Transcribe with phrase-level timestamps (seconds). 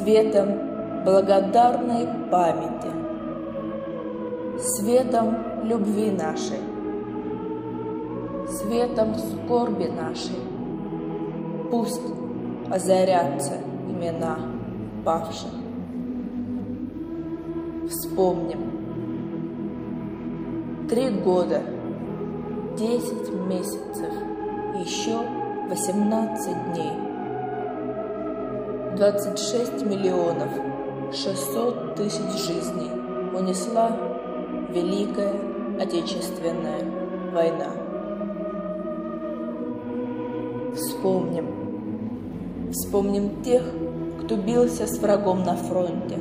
[0.00, 0.48] светом
[1.04, 2.88] благодарной памяти,
[4.58, 6.60] светом любви нашей,
[8.48, 10.40] светом скорби нашей.
[11.70, 12.00] Пусть
[12.70, 14.38] озарятся имена
[15.04, 15.50] павших.
[17.88, 18.70] Вспомним.
[20.88, 21.60] Три года,
[22.76, 24.12] десять месяцев,
[24.82, 25.18] еще
[25.68, 27.09] восемнадцать дней.
[29.00, 30.50] Двадцать шесть миллионов
[31.10, 32.90] шестьсот тысяч жизней
[33.34, 33.96] унесла
[34.68, 35.36] Великая
[35.80, 36.84] Отечественная
[37.32, 37.70] война.
[40.74, 41.46] Вспомним.
[42.72, 43.62] Вспомним тех,
[44.22, 46.18] кто бился с врагом на фронте,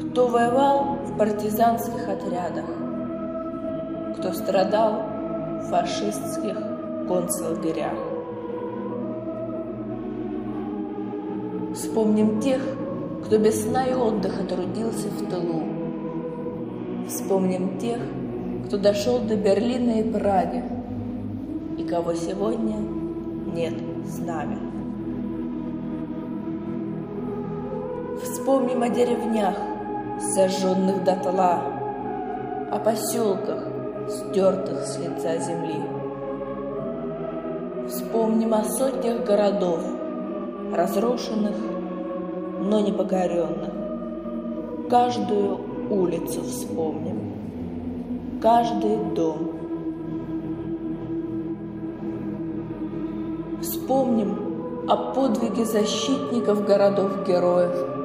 [0.00, 2.64] кто воевал в партизанских отрядах,
[4.16, 5.02] кто страдал
[5.60, 6.56] в фашистских
[7.06, 8.15] концлагерях.
[11.76, 12.62] Вспомним тех,
[13.26, 15.62] кто без сна и отдыха трудился в тылу.
[17.06, 18.00] Вспомним тех,
[18.66, 20.64] кто дошел до Берлина и Праги,
[21.76, 22.78] и кого сегодня
[23.54, 23.74] нет
[24.06, 24.56] с нами.
[28.22, 29.56] Вспомним о деревнях,
[30.34, 31.60] сожженных дотла,
[32.70, 33.68] о поселках,
[34.08, 35.82] стертых с лица земли.
[37.86, 39.95] Вспомним о сотнях городов,
[40.74, 41.56] разрушенных,
[42.60, 43.72] но не покоренных.
[44.88, 45.58] Каждую
[45.90, 47.32] улицу вспомним,
[48.40, 49.50] каждый дом.
[53.60, 57.96] Вспомним о подвиге защитников городов-героев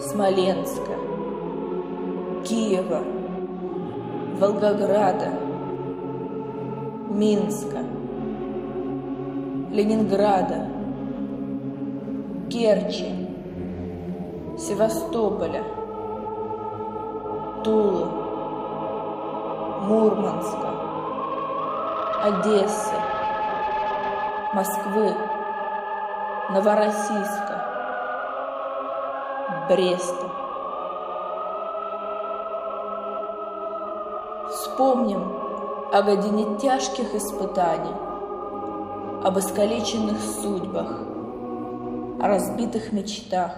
[0.00, 0.92] Смоленска,
[2.44, 3.02] Киева,
[4.38, 5.32] Волгограда,
[7.10, 7.84] Минска,
[9.72, 10.67] Ленинграда,
[12.50, 13.28] Керчи,
[14.58, 15.62] Севастополя,
[17.62, 18.06] Тулы,
[19.82, 20.70] Мурманска,
[22.22, 22.94] Одессы,
[24.54, 25.14] Москвы,
[26.50, 27.64] Новороссийска,
[29.68, 30.26] Бреста.
[34.50, 35.32] Вспомним
[35.92, 37.94] о године тяжких испытаний,
[39.22, 41.17] об искалеченных судьбах,
[42.20, 43.52] о разбитых мечтах,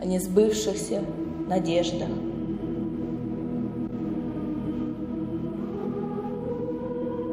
[0.00, 1.02] о несбывшихся
[1.48, 2.08] надеждах.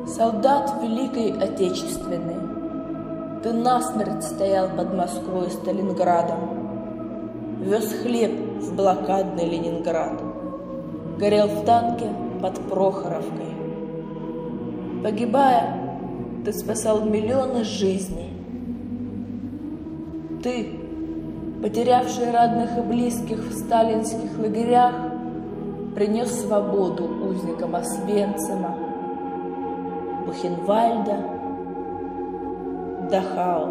[0.08, 10.20] Солдат Великой Отечественной, ты насмерть стоял под Москвой и Сталинградом, вез хлеб в блокадный Ленинград,
[11.20, 12.10] горел в танке
[12.42, 13.54] под Прохоровкой.
[15.04, 16.00] Погибая,
[16.46, 18.33] ты спасал миллионы жизней.
[20.44, 20.78] Ты,
[21.62, 24.94] потерявший родных и близких в сталинских лагерях,
[25.96, 28.76] принес свободу узникам Освенцима,
[30.26, 31.18] Бухенвальда,
[33.10, 33.70] Дахау.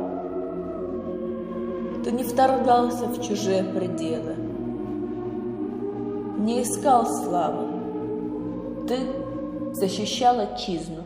[2.03, 4.35] Ты не вторгался в чужие пределы,
[6.39, 7.67] не искал славы.
[8.89, 8.97] Ты
[9.75, 11.03] защищал отчизну,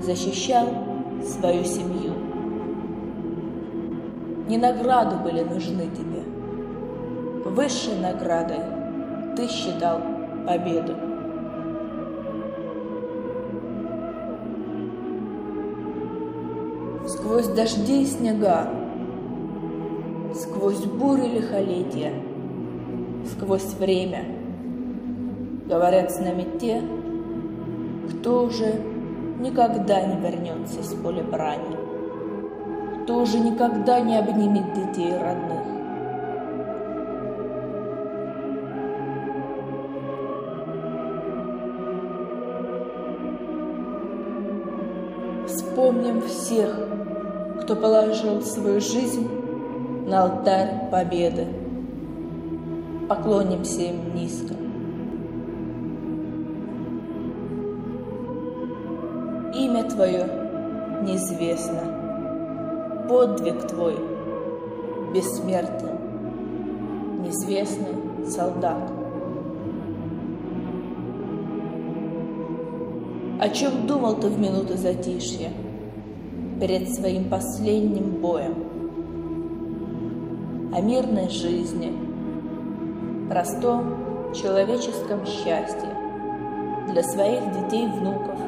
[0.00, 0.68] защищал
[1.24, 2.17] свою семью.
[4.48, 6.22] Не награды были нужны тебе.
[7.44, 8.60] Высшей наградой
[9.36, 10.00] ты считал
[10.46, 10.94] победу.
[17.06, 18.70] Сквозь дожди и снега,
[20.34, 22.14] сквозь бури лихолетия,
[23.30, 24.24] сквозь время
[25.66, 26.82] говорят с нами те,
[28.10, 28.80] кто уже
[29.40, 31.87] никогда не вернется с поля брани,
[33.08, 35.62] кто уже никогда не обнимет детей родных.
[45.46, 46.78] Вспомним всех,
[47.62, 49.26] кто положил свою жизнь
[50.06, 51.46] на алтарь победы.
[53.08, 54.52] Поклонимся им низко.
[59.54, 60.26] Имя Твое
[61.04, 62.07] неизвестно,
[63.08, 63.96] подвиг Твой
[65.14, 65.98] бессмертен,
[67.22, 68.90] неизвестный солдат.
[73.40, 75.50] О чем думал ты в минуты затишья
[76.60, 78.54] перед своим последним боем?
[80.74, 81.92] О мирной жизни,
[83.30, 85.88] простом человеческом счастье
[86.90, 88.38] для своих детей и внуков,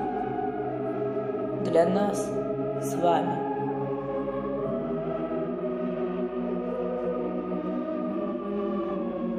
[1.64, 2.30] для нас
[2.82, 3.39] с вами.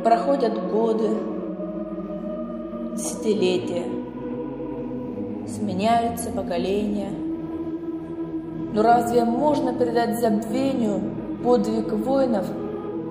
[0.04, 1.10] Проходят годы,
[2.96, 3.86] десятилетия,
[5.48, 7.12] сменяются поколения.
[8.74, 11.02] Но разве можно передать забвению
[11.44, 12.46] подвиг воинов,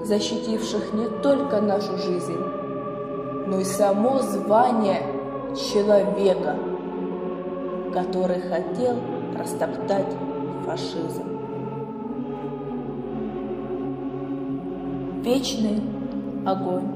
[0.04, 2.38] защитивших не только нашу жизнь,
[3.46, 5.02] но и само звание
[5.54, 6.56] человека,
[7.92, 8.96] который хотел
[9.38, 10.12] растоптать
[10.64, 11.24] фашизм.
[15.22, 15.80] Вечный
[16.46, 16.94] огонь.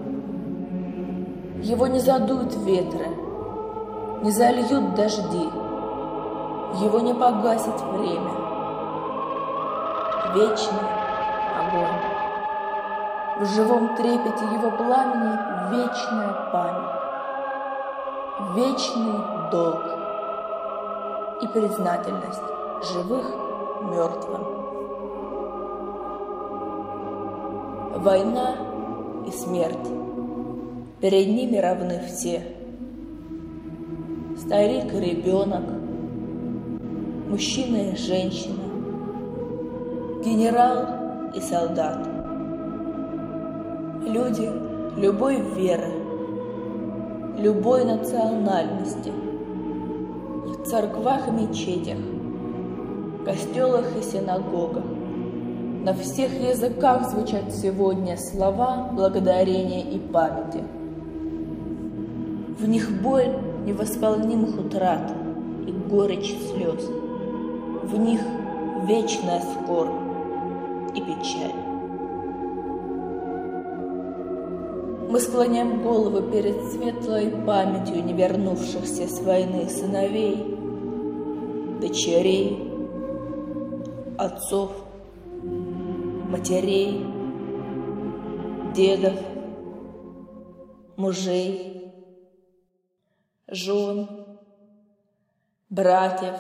[1.63, 3.07] Его не задуют ветры,
[4.23, 5.49] не зальют дожди,
[6.83, 8.31] его не погасит время.
[10.35, 10.89] Вечный
[11.59, 12.01] огонь.
[13.41, 15.39] В живом трепете его пламени
[15.71, 16.95] вечная память,
[18.55, 19.19] вечный
[19.51, 19.83] долг
[21.41, 22.43] и признательность
[22.93, 23.27] живых
[23.91, 24.45] мертвым.
[28.03, 28.74] Война
[29.27, 29.89] и смерть.
[31.01, 32.43] Перед ними равны все.
[34.39, 35.65] Старик и ребенок,
[37.29, 38.65] мужчина и женщина,
[40.25, 42.07] генерал и солдат.
[44.07, 44.51] Люди
[44.97, 45.93] любой веры,
[47.39, 49.13] любой национальности,
[50.47, 51.99] в церквах и мечетях,
[53.25, 54.85] костелах и синагогах,
[55.85, 60.65] на всех языках звучат сегодня слова благодарения и памяти.
[62.59, 63.37] В них боль
[63.67, 65.13] невосполнимых утрат
[65.67, 66.89] и горечь слез.
[67.83, 68.21] В них
[68.87, 69.93] вечная скорбь
[70.95, 71.53] и печаль.
[75.11, 80.57] Мы склоняем головы перед светлой памятью не вернувшихся с войны сыновей,
[81.83, 82.73] дочерей,
[84.17, 84.71] отцов,
[86.35, 87.07] матерей,
[88.75, 89.17] дедов,
[90.97, 91.95] мужей,
[93.47, 94.09] жен,
[95.69, 96.37] братьев,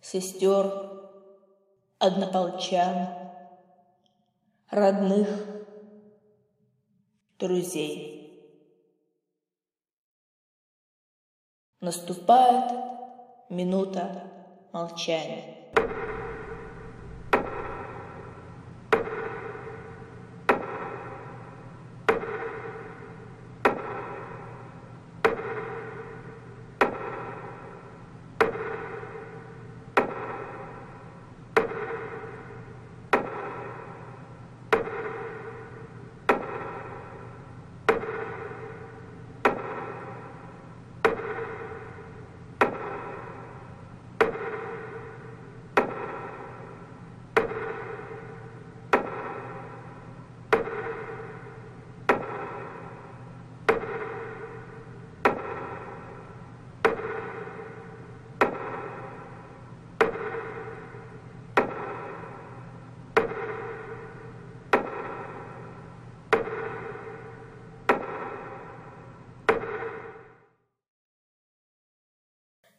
[0.00, 0.66] сестер,
[2.00, 3.06] однополчан,
[4.70, 5.28] родных,
[7.38, 8.42] друзей.
[11.80, 12.72] Наступает
[13.50, 14.24] минута
[14.72, 16.07] молчания.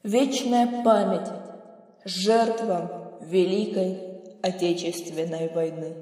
[0.10, 1.30] Вечная память
[2.04, 2.90] жертвам
[3.22, 5.94] Великой Отечественной войны.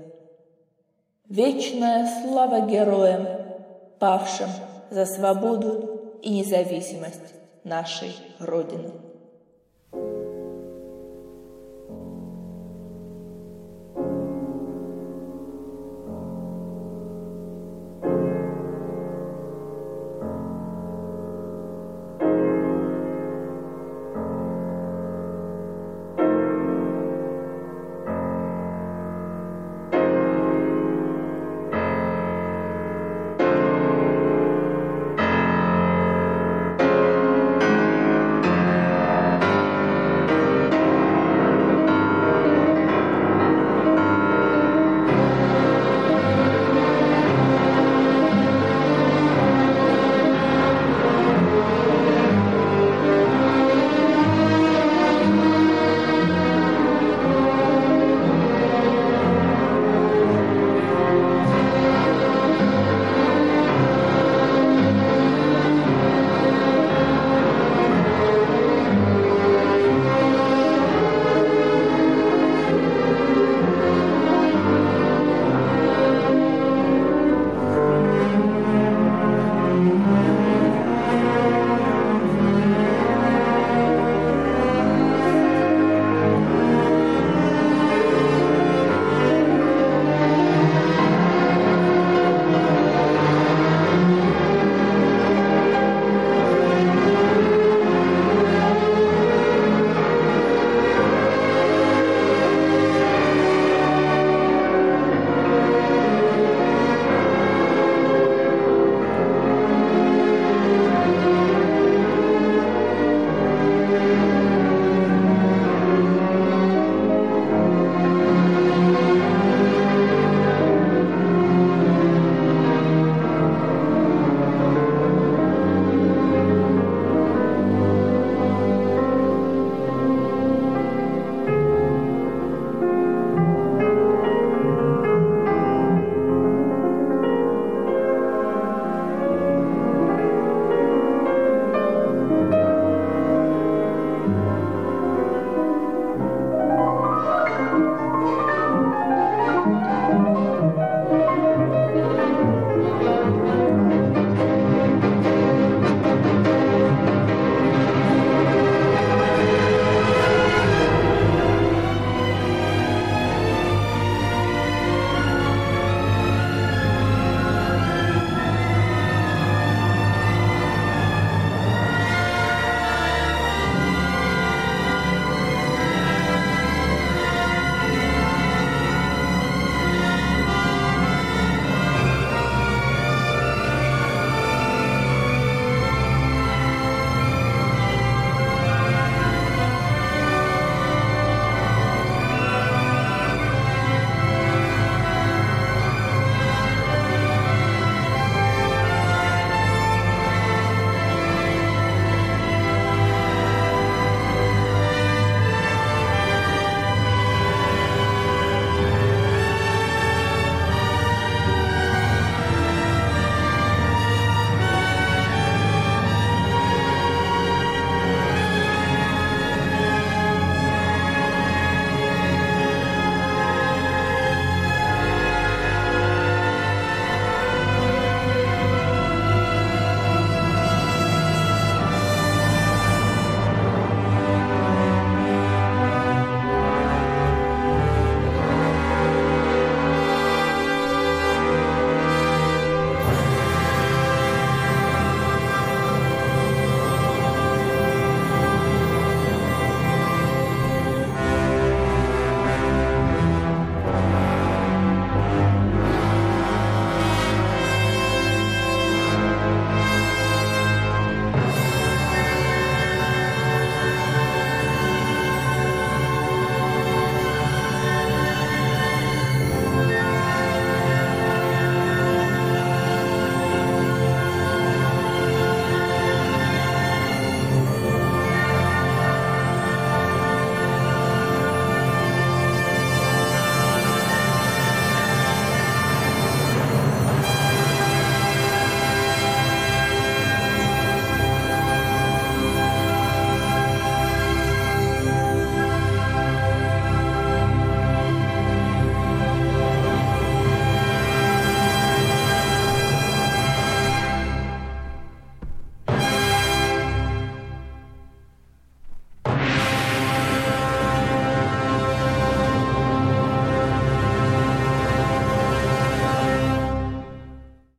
[1.28, 3.28] Вечная слава героям,
[4.00, 4.48] павшим
[4.92, 7.34] за свободу и независимость
[7.66, 8.94] нашей Родины.